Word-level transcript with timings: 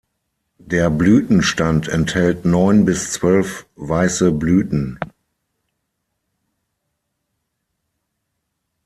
Der 0.57 0.89
Blütenstand 0.89 1.87
enthält 1.87 2.43
neun 2.43 2.85
bis 2.85 3.11
zwölf 3.11 3.67
weiße 3.75 4.31
Blüten. 4.31 4.97